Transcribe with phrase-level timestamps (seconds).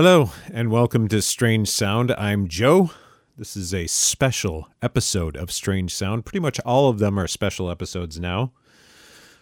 [0.00, 2.12] Hello, and welcome to Strange Sound.
[2.12, 2.92] I'm Joe.
[3.36, 6.24] This is a special episode of Strange Sound.
[6.24, 8.52] Pretty much all of them are special episodes now,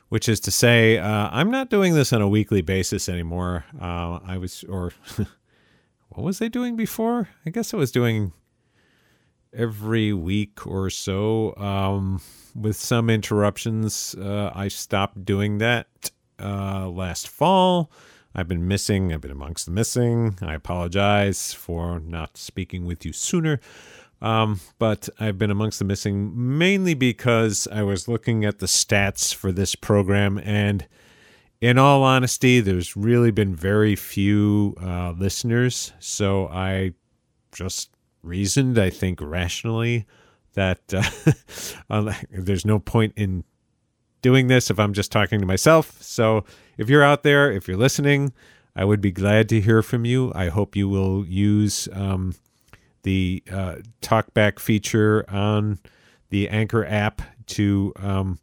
[0.09, 3.67] which is to say, uh, I'm not doing this on a weekly basis anymore.
[3.79, 4.95] Uh, I was, or
[6.09, 7.29] what was I doing before?
[7.45, 8.33] I guess I was doing
[9.53, 11.55] every week or so.
[11.59, 12.23] Um,
[12.55, 16.13] with some interruptions, uh, I stopped doing that
[16.43, 17.91] uh, last fall.
[18.37, 19.15] I've been missing.
[19.15, 20.37] I've been amongst the missing.
[20.43, 23.61] I apologize for not speaking with you sooner.
[24.21, 29.35] Um, but I've been amongst the missing mainly because I was looking at the stats
[29.35, 30.39] for this program.
[30.39, 30.87] And
[31.63, 35.95] in all honesty, there's really been very few uh, listeners.
[35.99, 36.93] So I
[37.53, 37.91] just
[38.23, 40.05] reasoned, I think rationally,
[40.53, 40.93] that
[41.89, 43.45] uh, there's no point in
[44.27, 46.03] doing this if I'm just talking to myself.
[46.03, 46.45] So
[46.77, 48.33] if you're out there, if you're listening,
[48.75, 50.33] I would be glad to hear from you.
[50.35, 52.35] I hope you will use um,
[53.05, 55.79] the uh, talkback feature on
[56.31, 57.23] the Anchor app
[57.55, 58.41] to um,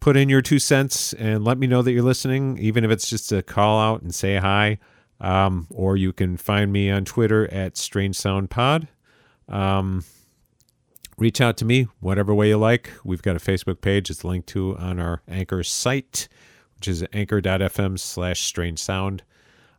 [0.00, 3.10] put in your two cents and let me know that you're listening, even if it's
[3.10, 4.78] just a call out and say hi.
[5.20, 8.88] Um, or you can find me on Twitter at Strange Sound Pod.
[9.46, 10.04] Um,
[11.22, 12.90] reach out to me whatever way you like.
[13.04, 14.10] We've got a Facebook page.
[14.10, 16.28] It's linked to on our Anchor site,
[16.74, 19.22] which is anchor.fm slash strange sound.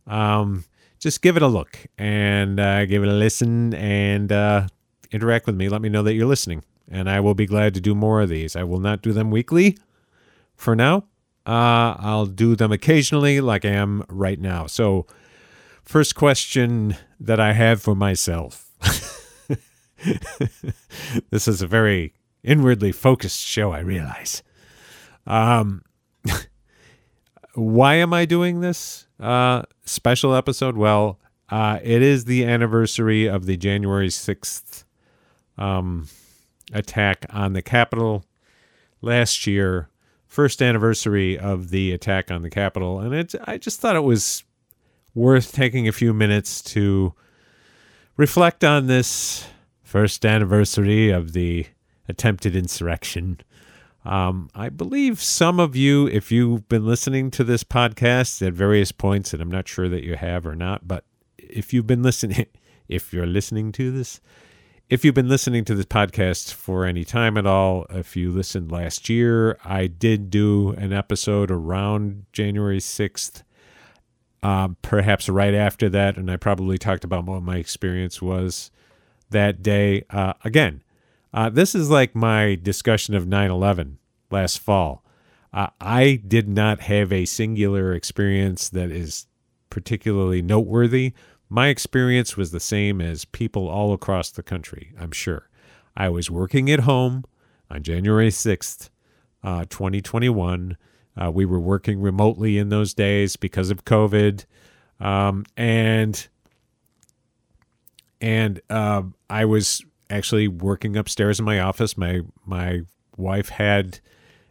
[0.08, 0.64] Um,
[1.00, 4.68] just give it a look and uh, give it a listen and uh,
[5.12, 5.68] interact with me.
[5.68, 8.30] Let me know that you're listening, and I will be glad to do more of
[8.30, 8.56] these.
[8.56, 9.78] I will not do them weekly
[10.56, 11.04] for now.
[11.46, 14.66] Uh, I'll do them occasionally, like I am right now.
[14.68, 15.08] So,
[15.84, 18.72] first question that I have for myself.
[21.30, 24.44] this is a very inwardly focused show, I realize.
[25.26, 25.84] Um,
[27.54, 30.76] why am I doing this uh, special episode?
[30.76, 34.84] Well, uh, it is the anniversary of the January 6th
[35.58, 36.08] um,
[36.74, 38.26] attack on the Capitol
[39.02, 39.90] last year.
[40.28, 43.00] First anniversary of the attack on the Capitol.
[43.00, 44.44] And it, I just thought it was
[45.14, 47.14] worth taking a few minutes to
[48.18, 49.46] reflect on this
[49.94, 51.68] first anniversary of the
[52.10, 53.40] attempted insurrection.
[54.04, 58.92] Um, I believe some of you, if you've been listening to this podcast at various
[58.92, 61.06] points, and I'm not sure that you have or not, but
[61.38, 62.48] if you've been listening,
[62.88, 64.20] if you're listening to this,
[64.90, 68.72] if you've been listening to this podcast for any time at all, if you listened
[68.72, 73.44] last year, I did do an episode around January 6th,
[74.42, 78.72] um, perhaps right after that, and I probably talked about what my experience was
[79.34, 80.04] that day.
[80.10, 80.82] Uh, again,
[81.34, 84.00] uh, this is like my discussion of 9 11
[84.32, 85.04] last fall.
[85.52, 89.28] Uh, I did not have a singular experience that is
[89.70, 91.14] particularly noteworthy.
[91.50, 95.50] My experience was the same as people all across the country, I'm sure.
[95.96, 97.26] I was working at home
[97.70, 98.90] on January 6th,
[99.44, 100.78] uh, 2021.
[101.16, 104.46] Uh, we were working remotely in those days because of COVID.
[105.00, 106.28] Um, and
[108.24, 111.98] and uh, I was actually working upstairs in my office.
[111.98, 112.84] My my
[113.18, 114.00] wife had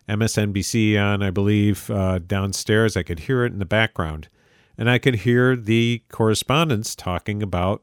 [0.08, 2.98] MSNBC on, I believe, uh, downstairs.
[2.98, 4.28] I could hear it in the background,
[4.76, 7.82] and I could hear the correspondents talking about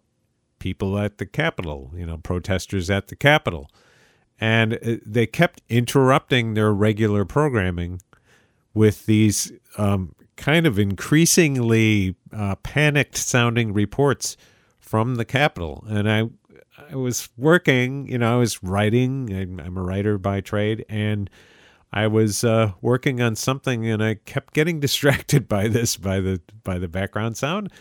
[0.59, 3.67] people at the Capitol, you know, protesters at the Capitol,
[4.39, 7.99] and uh, they kept interrupting their regular programming
[8.75, 14.37] with these um, kind of increasingly uh, panicked sounding reports
[14.89, 16.23] from the Capitol, and I
[16.89, 19.31] I was working, you know, I was writing.
[19.31, 21.29] I'm, I'm a writer by trade, and
[21.93, 26.41] I was uh, working on something, and I kept getting distracted by this, by the
[26.63, 27.71] by the background sound.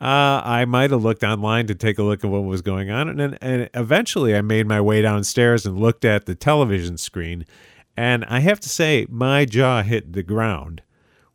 [0.00, 3.20] Uh, I might have looked online to take a look at what was going on,
[3.20, 7.44] and and eventually I made my way downstairs and looked at the television screen,
[7.98, 10.80] and I have to say my jaw hit the ground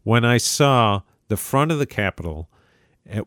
[0.01, 2.49] when I saw the front of the Capitol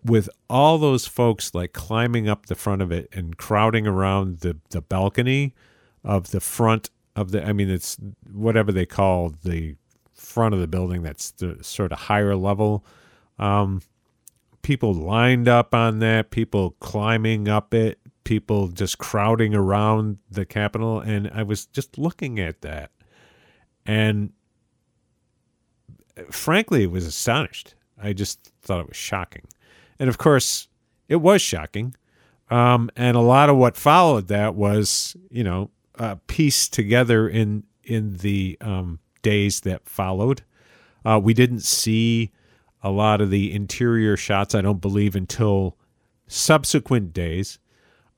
[0.04, 4.56] with all those folks like climbing up the front of it and crowding around the,
[4.70, 5.54] the balcony
[6.02, 7.96] of the front of the, I mean, it's
[8.32, 9.76] whatever they call the
[10.12, 12.84] front of the building that's the sort of higher level.
[13.38, 13.82] Um,
[14.62, 21.00] people lined up on that, people climbing up it, people just crowding around the Capitol.
[21.00, 22.90] And I was just looking at that.
[23.86, 24.32] And
[26.30, 27.74] frankly, was astonished.
[28.02, 29.42] I just thought it was shocking.
[29.98, 30.68] And of course,
[31.08, 31.94] it was shocking.
[32.50, 37.64] Um, and a lot of what followed that was, you know, uh, pieced together in
[37.84, 40.42] in the um, days that followed.
[41.04, 42.32] Uh, we didn't see
[42.82, 45.76] a lot of the interior shots, I don't believe, until
[46.26, 47.58] subsequent days,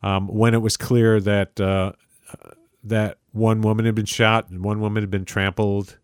[0.02, 1.92] um, when it was clear that uh,
[2.84, 5.98] that one woman had been shot and one woman had been trampled,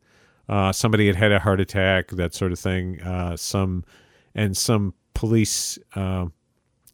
[0.48, 3.00] uh, somebody had had a heart attack, that sort of thing.
[3.00, 3.84] Uh, some
[4.34, 6.26] and some police, uh,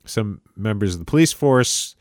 [0.04, 1.96] some members of the police force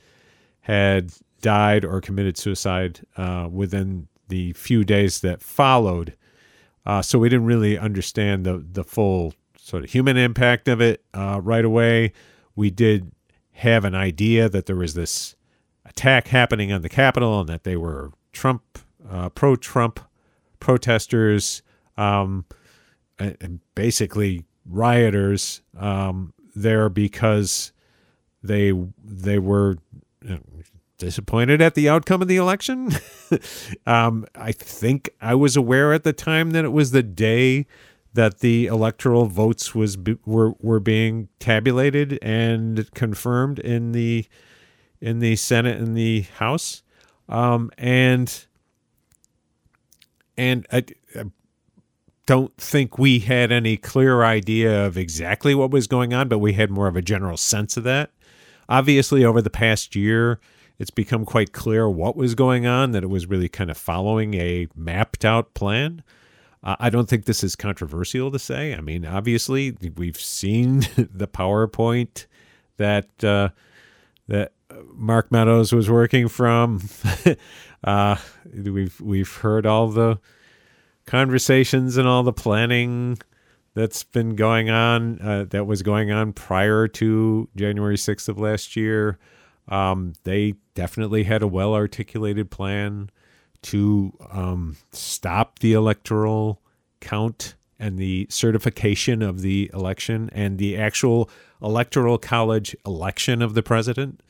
[0.60, 6.18] had died or committed suicide uh, within the few days that followed.
[6.86, 11.02] Uh, so we didn't really understand the the full sort of human impact of it
[11.14, 12.12] uh, right away.
[12.58, 13.14] We did
[13.54, 15.38] have an idea that there was this
[15.86, 20.02] attack happening on the Capitol and that they were Trump, uh, pro Trump
[20.60, 21.62] protesters,
[21.96, 22.44] um,
[23.18, 27.72] and basically rioters um, there because
[28.44, 28.74] they
[29.04, 29.78] they were
[30.98, 32.92] disappointed at the outcome of the election.
[33.86, 37.66] um, I think I was aware at the time that it was the day
[38.14, 44.26] that the electoral votes was were were being tabulated and confirmed in the
[45.00, 46.82] in the Senate and the House,
[47.30, 48.48] um, and
[50.36, 50.84] and I, I
[52.28, 56.54] don't think we had any clear idea of exactly what was going on, but we
[56.54, 58.12] had more of a general sense of that.
[58.70, 60.40] Obviously, over the past year,
[60.78, 64.34] it's become quite clear what was going on, that it was really kind of following
[64.36, 66.04] a mapped out plan.
[66.62, 68.76] Uh, I don't think this is controversial to say.
[68.76, 72.26] I mean, obviously, we've seen the PowerPoint
[72.76, 73.50] that uh,
[74.28, 74.52] that
[74.94, 76.82] Mark Meadows was working from.
[77.86, 78.18] uh,
[78.54, 80.20] we've we've heard all the
[81.08, 83.18] conversations and all the planning
[83.74, 88.76] that's been going on uh, that was going on prior to January 6th of last
[88.76, 89.18] year.
[89.68, 93.10] Um, they definitely had a well articulated plan
[93.64, 96.62] to um, stop the electoral
[97.00, 101.30] count and the certification of the election and the actual
[101.62, 104.22] electoral college election of the president,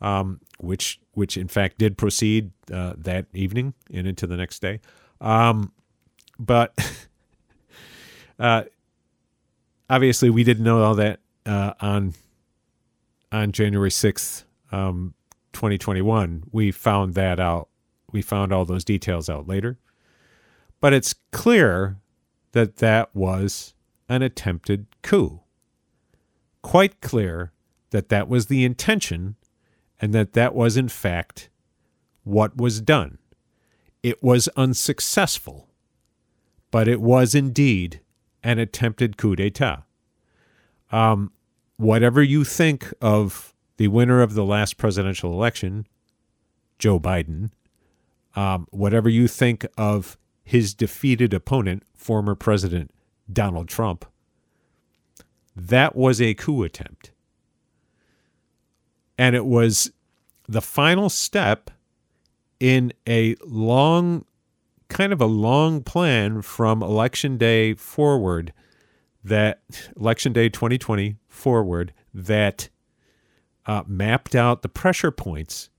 [0.00, 4.80] um, which which in fact did proceed uh, that evening and into the next day.
[5.20, 5.72] Um,
[6.38, 6.74] but
[8.38, 8.64] uh,
[9.88, 12.14] obviously, we didn't know all that uh, on
[13.32, 15.14] on January sixth, um,
[15.54, 17.68] 2021, we found that out.
[18.12, 19.78] We found all those details out later.
[20.80, 21.96] But it's clear
[22.52, 23.74] that that was
[24.08, 25.40] an attempted coup.
[26.62, 27.52] Quite clear
[27.90, 29.36] that that was the intention
[30.00, 31.48] and that that was, in fact,
[32.24, 33.18] what was done.
[34.02, 35.68] It was unsuccessful,
[36.74, 38.00] but it was indeed
[38.42, 39.84] an attempted coup d'etat.
[40.90, 41.30] Um,
[41.76, 45.86] whatever you think of the winner of the last presidential election,
[46.80, 47.52] Joe Biden,
[48.34, 52.90] um, whatever you think of his defeated opponent, former President
[53.32, 54.04] Donald Trump,
[55.54, 57.12] that was a coup attempt.
[59.16, 59.92] And it was
[60.48, 61.70] the final step
[62.58, 64.24] in a long,
[64.88, 68.52] kind of a long plan from election day forward,
[69.22, 69.62] that
[69.96, 72.68] election day 2020 forward, that
[73.66, 75.70] uh, mapped out the pressure points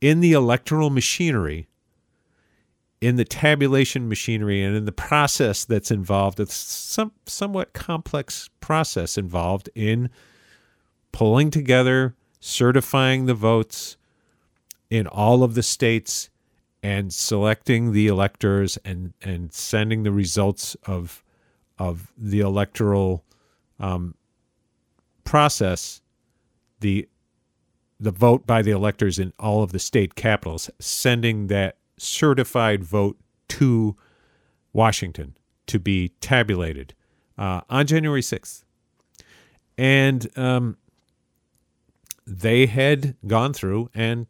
[0.00, 1.68] in the electoral machinery,
[3.00, 6.40] in the tabulation machinery, and in the process that's involved.
[6.40, 10.10] It's some somewhat complex process involved in
[11.12, 13.96] pulling together, certifying the votes
[14.90, 16.30] in all of the states,
[16.82, 21.22] and selecting the electors and and sending the results of
[21.78, 23.24] of the electoral
[23.80, 24.14] um,
[25.24, 26.00] process
[26.80, 27.08] the
[28.00, 33.18] the vote by the electors in all of the state capitals, sending that certified vote
[33.48, 33.96] to
[34.72, 36.94] Washington to be tabulated
[37.36, 38.64] uh, on January 6th.
[39.76, 40.76] And um,
[42.26, 44.26] they had gone through and,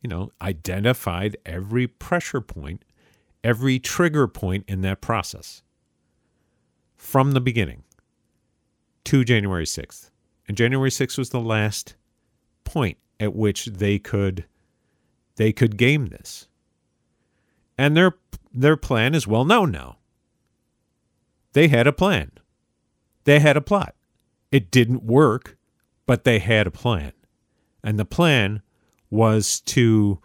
[0.00, 2.84] you know, identified every pressure point,
[3.44, 5.62] every trigger point in that process
[6.96, 7.82] from the beginning
[9.04, 10.10] to January 6th.
[10.46, 11.94] And January 6th was the last
[12.64, 14.46] point at which they could
[15.36, 16.48] they could game this.
[17.78, 18.14] And their
[18.52, 19.98] their plan is well known now.
[21.52, 22.32] They had a plan.
[23.24, 23.94] They had a plot.
[24.50, 25.56] It didn't work,
[26.06, 27.12] but they had a plan.
[27.82, 28.62] And the plan
[29.10, 30.20] was to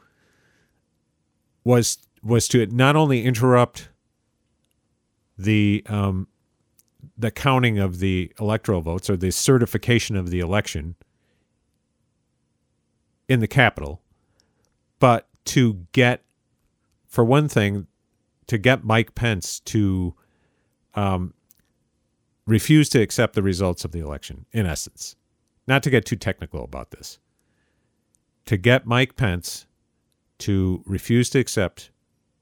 [1.64, 3.90] was was to not only interrupt
[5.38, 6.28] the um,
[7.18, 10.96] the counting of the electoral votes or the certification of the election
[13.28, 14.02] in the capital,
[15.00, 16.24] but to get,
[17.08, 17.88] for one thing,
[18.48, 20.14] to get Mike Pence to
[20.94, 21.34] um,
[22.46, 25.16] refuse to accept the results of the election, in essence,
[25.68, 27.20] not to get too technical about this,
[28.46, 29.66] to get Mike Pence
[30.40, 31.92] to refuse to accept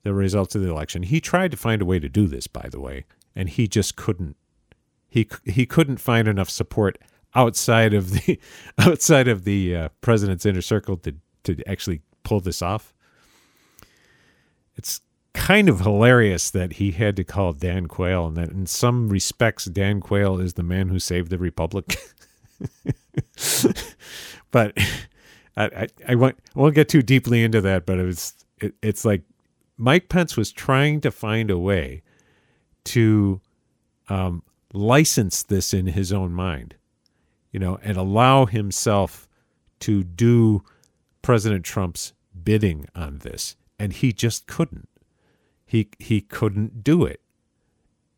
[0.03, 1.03] the results of the election.
[1.03, 3.05] He tried to find a way to do this, by the way,
[3.35, 4.35] and he just couldn't.
[5.09, 6.97] He he couldn't find enough support
[7.35, 8.39] outside of the
[8.77, 12.93] outside of the uh, president's inner circle to to actually pull this off.
[14.75, 15.01] It's
[15.33, 19.65] kind of hilarious that he had to call Dan Quayle, and that in some respects,
[19.65, 21.97] Dan Quayle is the man who saved the republic.
[24.51, 24.77] but
[25.55, 27.85] I, I, won't, I won't get too deeply into that.
[27.85, 29.21] But it was it, it's like
[29.77, 32.01] Mike Pence was trying to find a way
[32.85, 33.41] to
[34.09, 34.43] um,
[34.73, 36.75] license this in his own mind,
[37.51, 39.27] you know, and allow himself
[39.81, 40.63] to do
[41.21, 44.89] President Trump's bidding on this, and he just couldn't.
[45.65, 47.21] He he couldn't do it,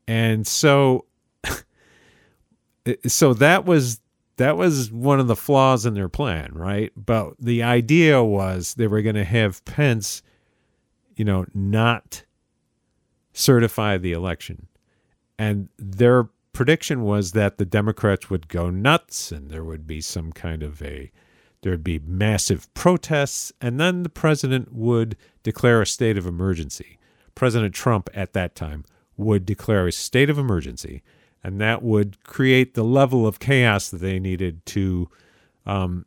[0.07, 1.05] and so
[3.07, 3.99] so that was
[4.37, 6.91] that was one of the flaws in their plan, right?
[6.95, 10.21] But the idea was they were going to have Pence,
[11.15, 12.23] you know, not
[13.33, 14.67] certify the election.
[15.37, 20.31] And their prediction was that the Democrats would go nuts and there would be some
[20.31, 21.11] kind of a
[21.61, 26.97] there'd be massive protests and then the president would declare a state of emergency.
[27.33, 28.85] President Trump at that time
[29.17, 31.03] would declare a state of emergency
[31.45, 35.07] and that would create the level of chaos that they needed to
[35.67, 36.03] um,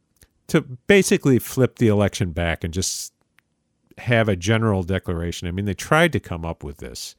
[0.49, 3.13] to basically flip the election back and just
[3.99, 5.47] have a general declaration.
[5.47, 7.15] I mean, they tried to come up with this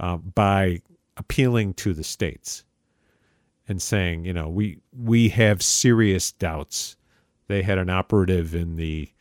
[0.00, 0.80] uh, by
[1.18, 2.64] appealing to the states
[3.68, 6.96] and saying, you know, we we have serious doubts.
[7.48, 9.12] They had an operative in the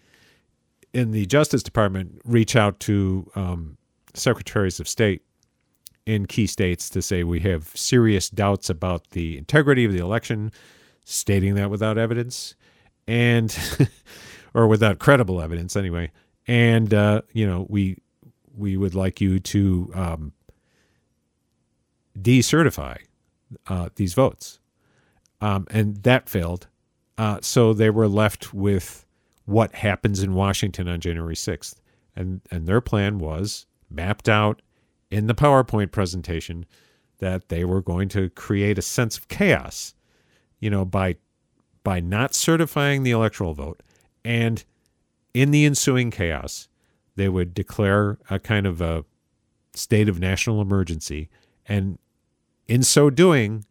[0.94, 3.78] in the Justice Department reach out to um,
[4.14, 5.24] secretaries of state
[6.06, 10.52] in key states to say we have serious doubts about the integrity of the election,
[11.06, 12.56] stating that without evidence
[13.08, 13.58] and
[14.54, 16.12] or without credible evidence anyway.
[16.48, 17.98] And uh, you know, we
[18.56, 20.34] we would like you to um,
[22.20, 22.98] decertify
[23.68, 24.60] uh, these votes,
[25.42, 26.68] um, and that failed.
[27.18, 29.06] Uh, so they were left with
[29.46, 31.82] what happens in Washington on January sixth,
[32.16, 34.62] and and their plan was mapped out
[35.14, 36.66] in the PowerPoint presentation
[37.20, 39.94] that they were going to create a sense of chaos,
[40.60, 41.18] you know, by
[41.84, 43.84] by not certifying the electoral vote
[44.26, 44.64] and
[45.34, 46.68] in the ensuing chaos,
[47.16, 49.06] they would declare a kind of a
[49.76, 51.30] state of national emergency
[51.68, 52.00] and
[52.68, 53.66] in so doing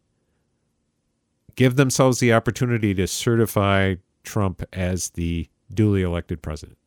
[1.55, 6.77] give themselves the opportunity to certify Trump as the duly elected president.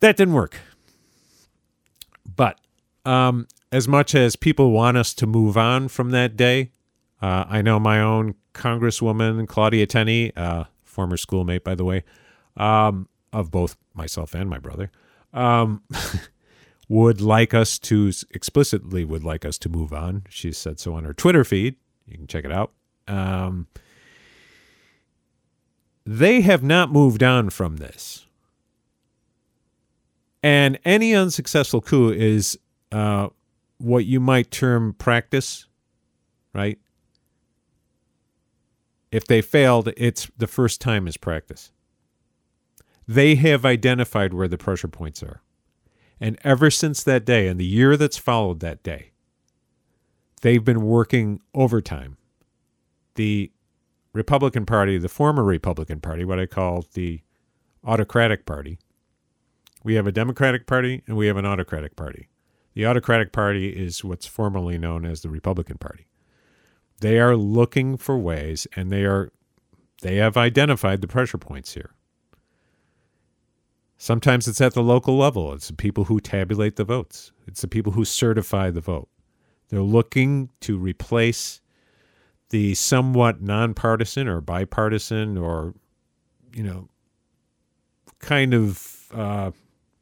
[0.00, 0.56] That didn't work.
[2.36, 2.60] But
[3.08, 6.72] um, as much as people want us to move on from that day,
[7.22, 12.04] uh, I know my own Congresswoman Claudia Tenney, uh, former schoolmate, by the way,
[12.56, 14.90] um, of both myself and my brother,
[15.32, 15.82] um,
[16.88, 20.24] would like us to explicitly would like us to move on.
[20.28, 21.76] She said so on her Twitter feed.
[22.06, 22.72] You can check it out.
[23.06, 23.68] Um,
[26.04, 28.26] they have not moved on from this.
[30.42, 32.58] And any unsuccessful coup is
[32.92, 33.28] uh,
[33.78, 35.66] what you might term practice,
[36.54, 36.78] right?
[39.10, 41.72] If they failed, it's the first time is practice.
[43.06, 45.42] They have identified where the pressure points are.
[46.20, 49.12] And ever since that day, and the year that's followed that day,
[50.42, 52.16] they've been working overtime.
[53.14, 53.50] The
[54.12, 57.20] Republican Party, the former Republican Party, what I call the
[57.84, 58.78] autocratic party,
[59.84, 62.28] we have a Democratic Party and we have an autocratic party.
[62.74, 66.06] The Autocratic Party is what's formerly known as the Republican Party.
[67.00, 69.32] They are looking for ways and they are
[70.02, 71.92] they have identified the pressure points here.
[73.96, 75.52] Sometimes it's at the local level.
[75.52, 77.32] It's the people who tabulate the votes.
[77.48, 79.08] It's the people who certify the vote.
[79.68, 81.60] They're looking to replace
[82.50, 85.74] the somewhat nonpartisan or bipartisan or,
[86.54, 86.88] you know,
[88.20, 89.50] kind of uh,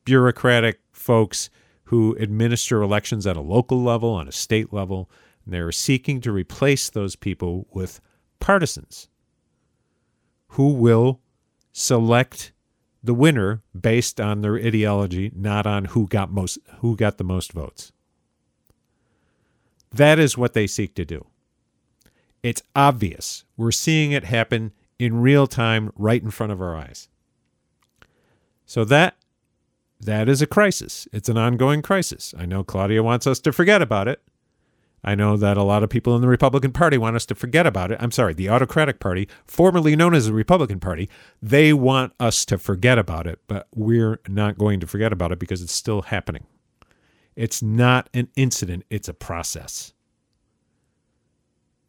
[0.05, 1.49] bureaucratic folks
[1.87, 5.11] who administer elections at a local level, on a state level.
[5.45, 8.01] And they're seeking to replace those people with
[8.41, 9.09] partisans
[10.49, 11.21] who will
[11.73, 12.53] select
[13.03, 17.53] the winner based on their ideology, not on who got most who got the most
[17.53, 17.93] votes.
[19.93, 21.27] That is what they seek to do.
[22.43, 23.45] It's obvious.
[23.57, 27.09] We're seeing it happen in real time right in front of our eyes.
[28.65, 29.17] So that
[30.01, 31.09] that is a crisis.
[31.13, 32.35] It's an ongoing crisis.
[32.37, 34.23] I know Claudia wants us to forget about it.
[35.05, 37.65] I know that a lot of people in the Republican Party want us to forget
[37.65, 37.99] about it.
[38.01, 41.09] I'm sorry, the Autocratic Party, formerly known as the Republican Party,
[41.41, 45.39] they want us to forget about it, but we're not going to forget about it
[45.39, 46.45] because it's still happening.
[47.37, 49.93] It's not an incident, it's a process.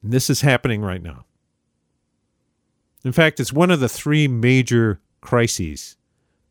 [0.04, 1.26] And this is happening right now.
[3.04, 5.98] In fact, it's one of the three major crises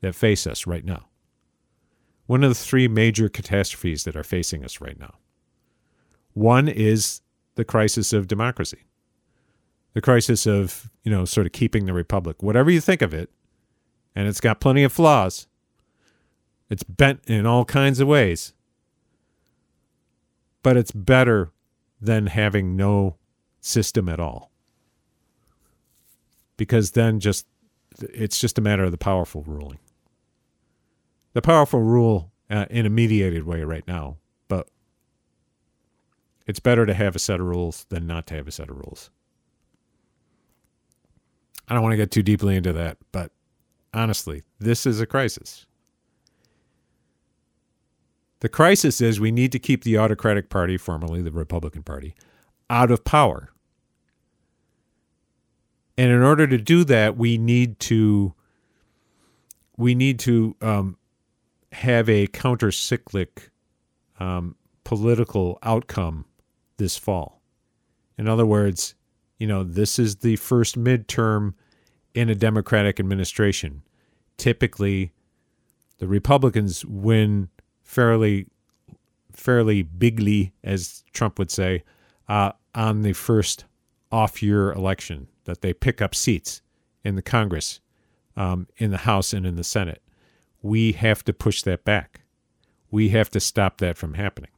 [0.01, 1.07] that face us right now.
[2.27, 5.15] One of the three major catastrophes that are facing us right now.
[6.35, 7.23] One is
[7.55, 8.85] the crisis of democracy,
[9.95, 13.31] the crisis of, you know, sort of keeping the republic, whatever you think of it,
[14.15, 15.47] and it's got plenty of flaws.
[16.69, 18.53] It's bent in all kinds of ways.
[20.63, 21.53] But it's better
[22.01, 23.17] than having no
[23.61, 24.51] system at all.
[26.57, 27.47] Because then just
[28.01, 29.79] it's just a matter of the powerful ruling.
[31.37, 34.17] The powerful rule uh, in a mediated way right now,
[34.49, 34.71] but
[36.47, 38.77] it's better to have a set of rules than not to have a set of
[38.79, 39.11] rules.
[41.69, 43.33] I don't want to get too deeply into that, but
[43.93, 45.67] honestly, this is a crisis.
[48.41, 52.15] The crisis is we need to keep the autocratic party, formerly the Republican Party,
[52.71, 53.51] out of power.
[55.99, 58.33] And in order to do that, we need to
[59.77, 60.97] we need to um,
[61.77, 63.51] have a counter-cyclic
[64.19, 66.25] um, political outcome
[66.79, 67.43] this fall.
[68.17, 68.95] In other words,
[69.39, 71.53] you know, this is the first midterm
[72.15, 73.83] in a Democratic administration.
[74.39, 75.13] Typically,
[75.99, 77.51] the Republicans win
[77.83, 78.47] fairly,
[79.33, 81.85] fairly bigly, as Trump would say,
[82.27, 83.67] uh, on the first
[84.11, 85.29] off-year election.
[85.45, 86.63] That they pick up seats
[87.05, 87.81] in the Congress,
[88.35, 90.03] um, in the House, and in the Senate.
[90.67, 92.23] We have to push that back.
[92.91, 94.51] We have to stop that from happening.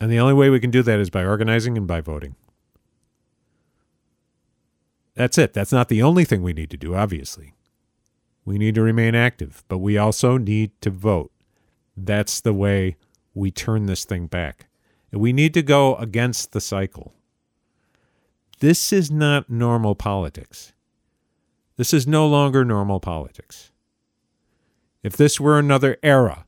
[0.00, 2.34] And the only way we can do that is by organizing and by voting.
[5.14, 5.54] That's it.
[5.54, 7.54] That's not the only thing we need to do, obviously.
[8.44, 11.30] We need to remain active, but we also need to vote.
[11.96, 12.96] That's the way
[13.34, 14.66] we turn this thing back.
[15.12, 17.14] And we need to go against the cycle.
[18.58, 20.73] This is not normal politics.
[21.76, 23.72] This is no longer normal politics.
[25.02, 26.46] If this were another era,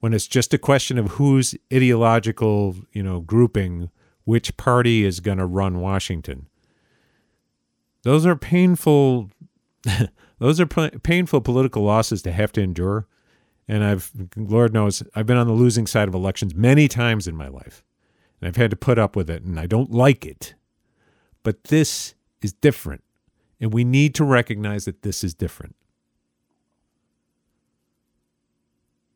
[0.00, 3.90] when it's just a question of whose ideological, you know, grouping,
[4.24, 6.48] which party is going to run Washington.
[8.02, 9.30] Those are painful
[10.38, 13.06] those are p- painful political losses to have to endure.
[13.68, 17.36] And I've Lord knows I've been on the losing side of elections many times in
[17.36, 17.82] my life.
[18.40, 20.54] And I've had to put up with it and I don't like it.
[21.42, 23.02] But this is different.
[23.60, 25.76] And we need to recognize that this is different.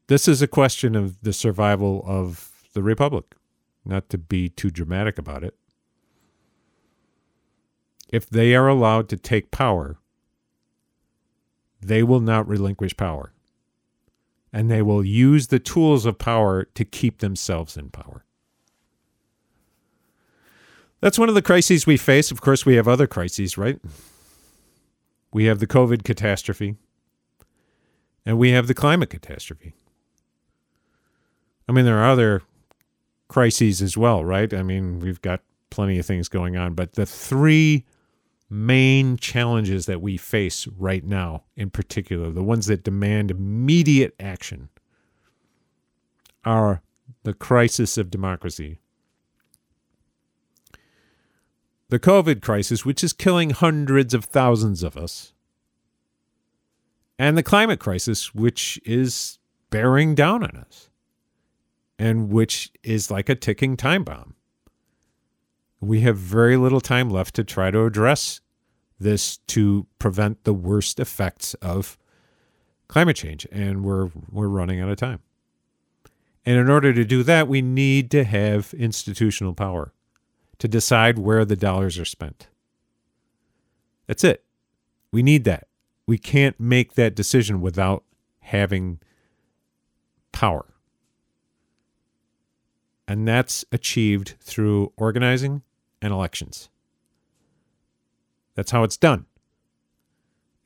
[0.07, 3.37] This is a question of the survival of the Republic,
[3.85, 5.55] not to be too dramatic about it.
[8.09, 9.99] If they are allowed to take power,
[11.81, 13.33] they will not relinquish power.
[14.53, 18.25] And they will use the tools of power to keep themselves in power.
[21.01, 22.33] That's one of the crises we face.
[22.33, 23.79] Of course, we have other crises, right?
[25.33, 26.77] We have the COVID catastrophe,
[28.27, 29.75] and we have the climate catastrophe.
[31.69, 32.43] I mean, there are other
[33.29, 34.53] crises as well, right?
[34.53, 35.41] I mean, we've got
[35.71, 37.85] plenty of things going on, but the three
[38.51, 44.69] main challenges that we face right now, in particular, the ones that demand immediate action,
[46.45, 46.83] are
[47.23, 48.79] the crisis of democracy,
[51.91, 55.33] the COVID crisis, which is killing hundreds of thousands of us,
[57.19, 59.39] and the climate crisis, which is
[59.71, 60.91] bearing down on us
[62.01, 64.35] and which is like a ticking time bomb.
[65.81, 68.41] We have very little time left to try to address
[68.99, 71.99] this to prevent the worst effects of
[72.89, 75.21] climate change, and we're we're running out of time.
[76.47, 79.93] And in order to do that, we need to have institutional power
[80.61, 82.47] to decide where the dollars are spent.
[84.07, 84.45] That's it.
[85.11, 85.67] We need that.
[86.07, 88.05] We can't make that decision without
[88.41, 89.01] having
[90.33, 90.67] power.
[93.09, 95.63] And that's achieved through organizing
[96.01, 96.69] and elections.
[98.55, 99.27] That's how it's done.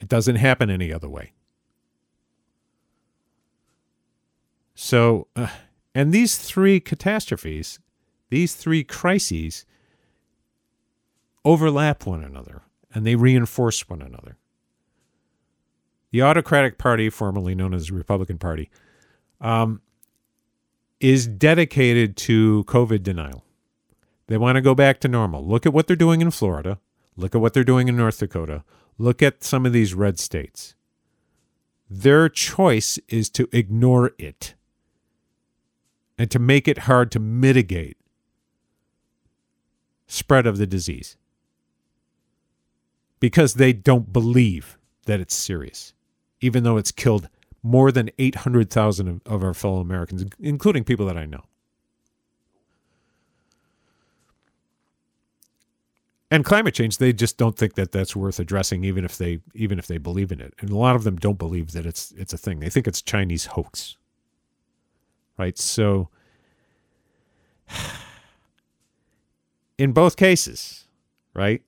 [0.00, 1.32] It doesn't happen any other way.
[4.74, 5.48] So, uh,
[5.94, 7.78] and these three catastrophes,
[8.28, 9.64] these three crises,
[11.44, 12.62] overlap one another
[12.94, 14.36] and they reinforce one another.
[16.12, 18.70] The Autocratic Party, formerly known as the Republican Party,
[19.40, 19.80] um,
[21.00, 23.44] is dedicated to COVID denial.
[24.28, 25.44] They want to go back to normal.
[25.44, 26.78] Look at what they're doing in Florida.
[27.16, 28.62] Look at what they're doing in North Dakota.
[28.96, 30.74] Look at some of these red states.
[31.90, 34.54] Their choice is to ignore it
[36.16, 37.96] and to make it hard to mitigate
[40.06, 41.16] spread of the disease
[43.24, 45.94] because they don't believe that it's serious,
[46.42, 47.30] even though it's killed
[47.62, 51.42] more than 800,000 of, our fellow Americans, including people that I know.
[56.30, 59.78] and climate change they just don't think that that's worth addressing even if they even
[59.78, 60.52] if they believe in it.
[60.58, 62.60] And a lot of them don't believe that it's it's a thing.
[62.60, 63.96] They think it's chinese hoax.
[65.38, 65.56] Right?
[65.56, 66.08] So
[69.78, 70.84] in both cases
[71.34, 71.62] right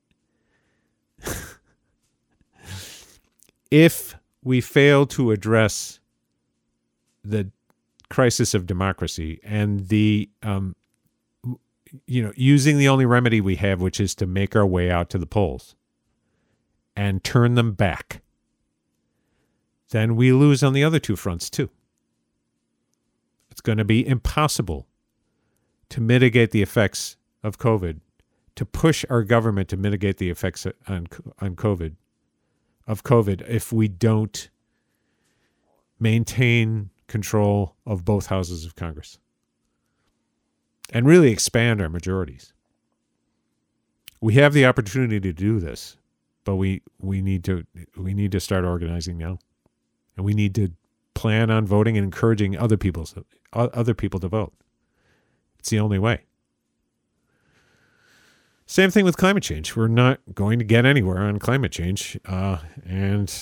[3.70, 6.00] if we fail to address
[7.24, 7.50] the
[8.09, 10.76] crisis of democracy and the um,
[12.07, 15.09] you know, using the only remedy we have, which is to make our way out
[15.11, 15.74] to the polls
[16.94, 18.22] and turn them back,
[19.90, 21.70] then we lose on the other two fronts too.
[23.50, 24.87] It's going to be impossible
[25.90, 28.00] to mitigate the effects of COVID,
[28.57, 31.07] to push our government to mitigate the effects on,
[31.40, 31.95] on COVID,
[32.87, 34.51] of COVID, if we don't
[36.01, 39.19] maintain control of both houses of Congress
[40.90, 42.53] and really expand our majorities.
[44.21, 45.97] We have the opportunity to do this,
[46.45, 47.64] but we we need to
[47.97, 49.38] we need to start organizing now,
[50.16, 50.73] and we need to
[51.14, 53.09] plan on voting and encouraging other people
[53.53, 54.55] other people to vote.
[55.59, 56.26] It's the only way.
[58.66, 59.76] Same thing with climate change.
[59.76, 63.33] We're not going to get anywhere on climate change, uh, and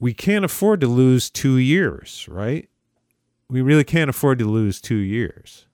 [0.00, 2.68] we can't afford to lose two years, right?
[3.48, 5.66] We really can't afford to lose two years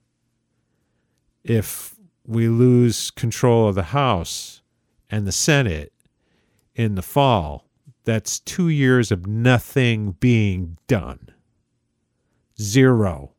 [1.43, 1.95] if
[2.25, 4.61] we lose control of the House
[5.09, 5.93] and the Senate
[6.75, 7.67] in the fall,
[8.03, 11.29] that's two years of nothing being done.
[12.59, 13.31] Zero.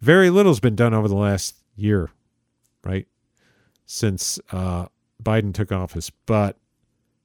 [0.00, 2.10] Very little's been done over the last year,
[2.84, 3.06] right?
[3.86, 4.86] Since uh,
[5.22, 6.56] Biden took office, but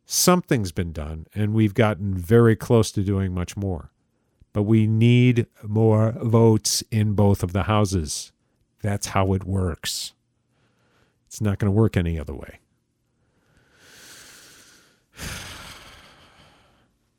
[0.06, 3.92] something's been done, and we've gotten very close to doing much more.
[4.52, 8.32] But we need more votes in both of the houses.
[8.82, 10.14] That's how it works.
[11.28, 12.60] It's not going to work any other way.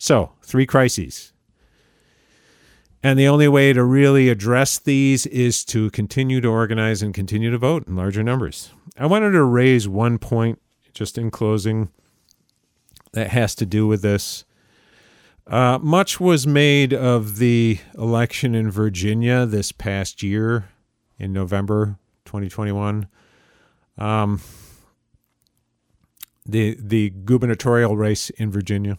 [0.02, 1.34] So, three crises.
[3.02, 7.50] And the only way to really address these is to continue to organize and continue
[7.50, 8.72] to vote in larger numbers.
[8.98, 10.60] I wanted to raise one point
[10.92, 11.90] just in closing
[13.12, 14.44] that has to do with this.
[15.46, 20.68] Uh, much was made of the election in Virginia this past year
[21.18, 23.08] in November 2021.
[23.98, 24.40] Um,
[26.46, 28.98] the the gubernatorial race in Virginia,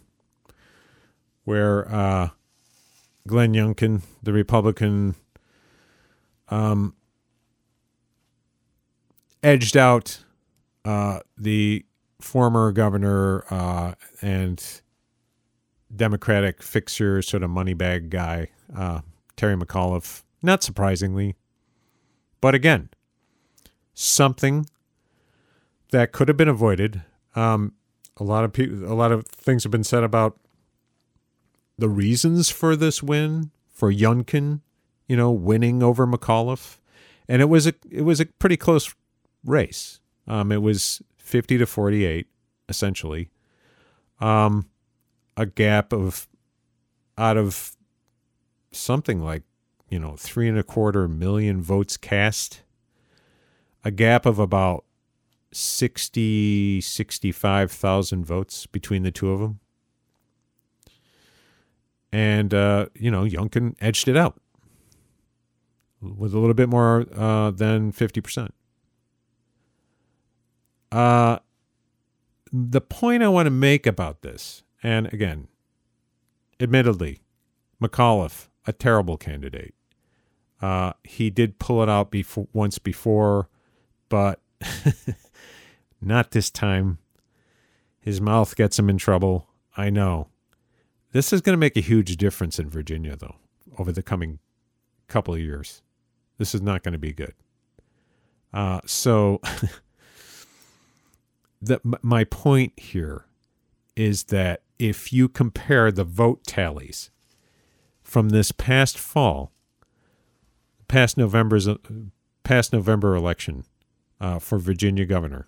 [1.43, 2.29] where uh,
[3.27, 5.15] Glenn Youngkin, the Republican,
[6.49, 6.95] um,
[9.43, 10.23] edged out
[10.85, 11.85] uh, the
[12.19, 14.81] former governor uh, and
[15.95, 19.01] Democratic fixer, sort of money bag guy, uh,
[19.35, 20.23] Terry McAuliffe.
[20.41, 21.35] Not surprisingly,
[22.39, 22.89] but again,
[23.93, 24.65] something
[25.91, 27.03] that could have been avoided.
[27.35, 27.73] Um,
[28.17, 30.37] a lot of people, a lot of things have been said about
[31.81, 34.61] the reasons for this win for Youngkin,
[35.07, 36.77] you know, winning over McAuliffe,
[37.27, 38.93] and it was a it was a pretty close
[39.43, 39.99] race.
[40.27, 42.27] Um, it was fifty to forty eight,
[42.69, 43.29] essentially.
[44.19, 44.69] Um,
[45.35, 46.27] a gap of
[47.17, 47.75] out of
[48.71, 49.41] something like
[49.89, 52.61] you know, three and a quarter million votes cast,
[53.83, 54.85] a gap of about
[55.51, 59.60] 60, 65,000 votes between the two of them.
[62.11, 64.39] And, uh, you know, Youngkin edged it out
[66.01, 68.49] with a little bit more uh, than 50%.
[70.91, 71.39] Uh,
[72.51, 75.47] the point I want to make about this, and again,
[76.59, 77.21] admittedly,
[77.81, 79.73] McAuliffe, a terrible candidate.
[80.61, 83.49] Uh, he did pull it out before once before,
[84.09, 84.41] but
[86.01, 86.99] not this time.
[87.99, 89.47] His mouth gets him in trouble.
[89.77, 90.27] I know.
[91.11, 93.35] This is going to make a huge difference in Virginia, though,
[93.77, 94.39] over the coming
[95.07, 95.81] couple of years.
[96.37, 97.33] This is not going to be good.
[98.53, 99.41] Uh, so,
[101.61, 103.25] the, my point here
[103.95, 107.11] is that if you compare the vote tallies
[108.01, 109.51] from this past fall
[110.87, 111.75] past November's uh,
[112.43, 113.63] past November election
[114.19, 115.47] uh, for Virginia governor,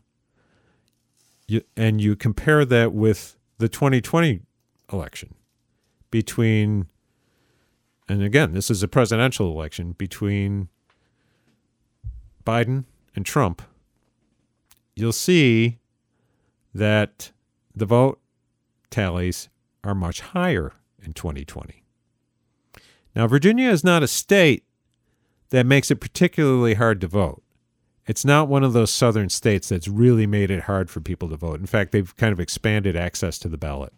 [1.47, 4.41] you, and you compare that with the 2020
[4.91, 5.36] election
[6.13, 6.86] between,
[8.08, 10.69] and again, this is a presidential election between
[12.45, 12.84] Biden
[13.15, 13.63] and Trump,
[14.95, 15.80] you'll see
[16.71, 17.32] that
[17.76, 18.21] the vote
[18.91, 19.49] tallies
[19.84, 20.73] are much higher
[21.04, 21.84] in 2020.
[23.15, 24.65] Now, Virginia is not a state
[25.49, 27.41] that makes it particularly hard to vote.
[28.06, 31.38] It's not one of those southern states that's really made it hard for people to
[31.38, 31.60] vote.
[31.60, 33.93] In fact, they've kind of expanded access to the ballot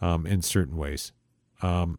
[0.00, 1.12] um, in certain ways.
[1.62, 1.98] Um,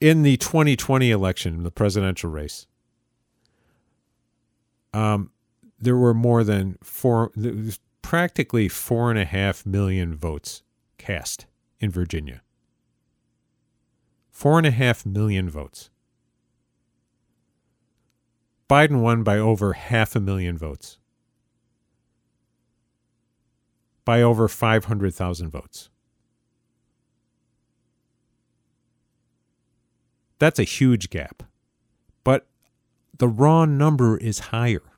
[0.00, 2.66] in the 2020 election, the presidential race,
[4.92, 5.30] um,
[5.78, 7.32] there were more than four,
[8.02, 10.62] practically four and a half million votes
[10.96, 11.46] cast
[11.80, 12.42] in Virginia.
[14.30, 15.90] Four and a half million votes.
[18.68, 20.98] Biden won by over half a million votes,
[24.08, 25.90] by over 500,000 votes.
[30.38, 31.42] That's a huge gap.
[32.24, 32.46] But
[33.18, 34.94] the raw number is higher.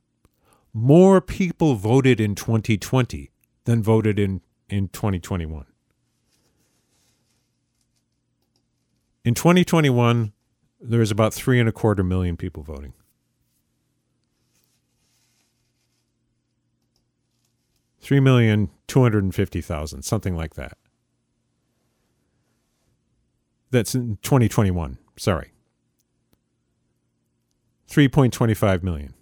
[0.72, 3.32] More people voted in 2020
[3.64, 5.66] than voted in, in 2021.
[9.24, 10.32] In 2021,
[10.80, 12.92] there was about three and a quarter million people voting.
[18.00, 20.76] Three million two hundred and fifty thousand, something like that.
[23.70, 24.98] That's in 2021.
[25.16, 25.52] Sorry.
[27.88, 29.14] 3.25 million.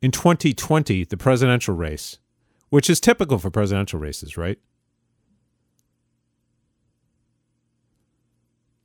[0.00, 2.18] In 2020, the presidential race,
[2.68, 4.58] which is typical for presidential races, right?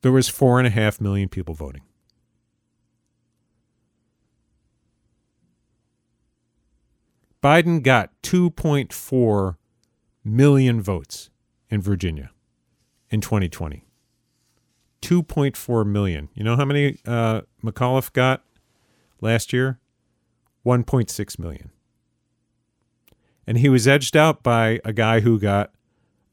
[0.01, 1.83] There was four and a half million people voting.
[7.41, 9.55] Biden got 2.4
[10.23, 11.29] million votes
[11.69, 12.31] in Virginia
[13.09, 13.85] in 2020.
[15.01, 16.29] 2.4 million.
[16.35, 18.43] You know how many uh, McAuliffe got
[19.19, 19.79] last year?
[20.65, 21.71] 1.6 million.
[23.47, 25.71] And he was edged out by a guy who got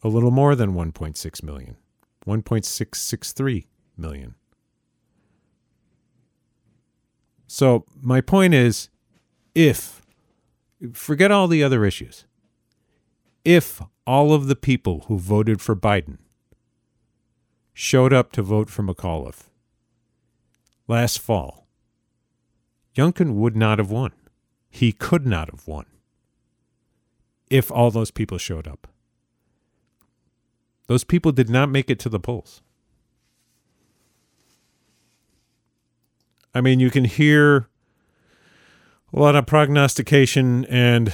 [0.02, 1.76] a little more than 1.6 million.
[2.26, 3.66] 1.663
[3.96, 4.34] million.
[7.46, 8.90] So my point is
[9.54, 10.02] if
[10.92, 12.24] forget all the other issues.
[13.44, 16.18] If all of the people who voted for Biden
[17.72, 19.44] showed up to vote for McAuliffe
[20.86, 21.66] last fall,
[22.96, 24.12] Youngkin would not have won.
[24.70, 25.86] He could not have won
[27.48, 28.88] if all those people showed up.
[30.86, 32.62] Those people did not make it to the polls.
[36.54, 37.68] I mean, you can hear
[39.12, 41.12] a lot of prognostication and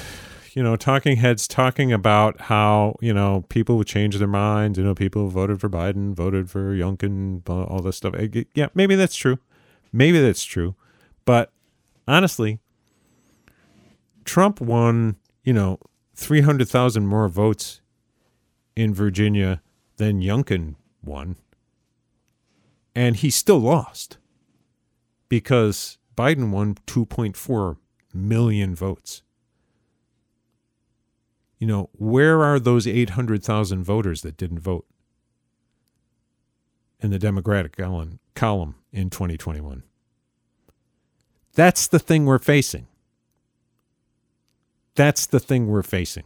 [0.54, 4.78] you know, talking heads talking about how, you know, people would change their minds.
[4.78, 8.14] You know, people voted for Biden, voted for Youngkin, all this stuff.
[8.54, 9.38] Yeah, maybe that's true.
[9.92, 10.76] Maybe that's true.
[11.24, 11.50] But
[12.07, 12.61] honestly,
[14.24, 15.80] Trump won, you know,
[16.14, 17.80] 300,000 more votes
[18.76, 19.61] in Virginia
[19.96, 21.37] than Youngkin won.
[22.94, 24.18] And he still lost
[25.28, 27.76] because Biden won 2.4
[28.14, 29.22] million votes
[31.64, 34.85] you know, where are those 800,000 voters that didn't vote
[37.00, 37.74] in the Democratic
[38.35, 39.83] column, in 2021?
[41.55, 42.87] That's the thing we're facing.
[44.94, 46.24] That's the thing we're facing.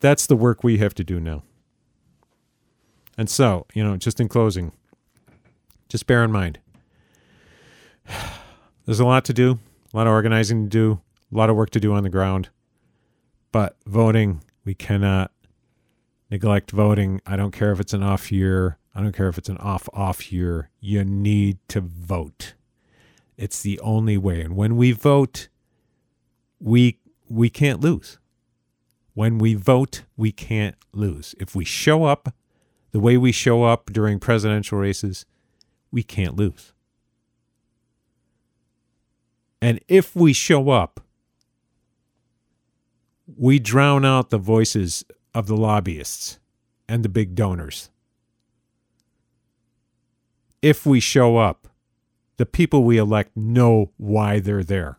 [0.00, 1.44] That's the work we have to do now.
[3.16, 4.72] And so, you know, just in closing,
[5.88, 6.58] just bear in mind
[8.86, 9.58] there's a lot to do
[9.92, 11.00] a lot of organizing to do,
[11.32, 12.48] a lot of work to do on the ground.
[13.50, 15.30] But voting, we cannot
[16.30, 17.20] neglect voting.
[17.26, 18.78] I don't care if it's an off year.
[18.94, 20.70] I don't care if it's an off off year.
[20.80, 22.54] You need to vote.
[23.36, 24.40] It's the only way.
[24.40, 25.48] And when we vote,
[26.58, 28.18] we we can't lose.
[29.14, 31.34] When we vote, we can't lose.
[31.38, 32.34] If we show up
[32.92, 35.26] the way we show up during presidential races,
[35.90, 36.71] we can't lose.
[39.62, 41.00] And if we show up,
[43.26, 46.38] we drown out the voices of the lobbyists
[46.86, 47.88] and the big donors.
[50.60, 51.68] If we show up,
[52.36, 54.98] the people we elect know why they're there.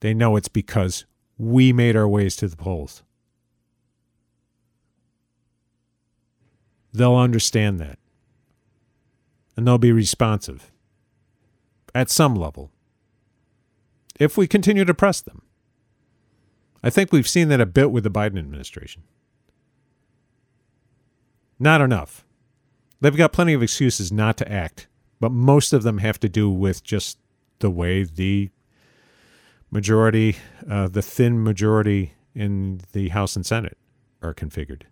[0.00, 1.06] They know it's because
[1.36, 3.02] we made our ways to the polls.
[6.92, 7.98] they'll understand that.
[9.56, 10.70] And they'll be responsive
[11.94, 12.70] at some level
[14.18, 15.42] if we continue to press them.
[16.82, 19.02] I think we've seen that a bit with the Biden administration.
[21.58, 22.24] Not enough.
[23.00, 24.88] They've got plenty of excuses not to act,
[25.20, 27.18] but most of them have to do with just
[27.58, 28.50] the way the
[29.70, 30.36] majority,
[30.68, 33.76] uh, the thin majority in the House and Senate
[34.22, 34.82] are configured.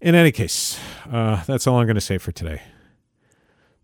[0.00, 0.78] In any case,
[1.10, 2.62] uh, that's all I'm going to say for today.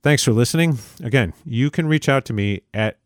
[0.03, 0.79] Thanks for listening.
[1.03, 2.99] Again, you can reach out to me at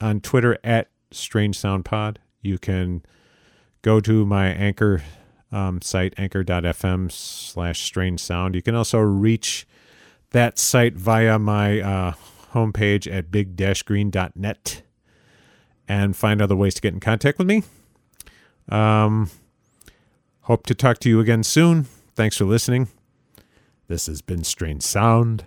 [0.00, 2.18] on Twitter at Strange Sound Pod.
[2.42, 3.02] You can
[3.82, 5.02] go to my anchor
[5.52, 8.54] um, site, anchor.fm slash strange sound.
[8.54, 9.66] You can also reach
[10.30, 12.12] that site via my uh,
[12.52, 14.82] homepage at big-green.net
[15.88, 17.62] and find other ways to get in contact with me.
[18.68, 19.30] Um,
[20.42, 21.84] hope to talk to you again soon.
[22.14, 22.88] Thanks for listening.
[23.88, 25.44] This has been Strange Sound.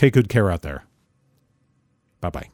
[0.00, 0.84] Take good care out there.
[2.22, 2.48] Bye bye.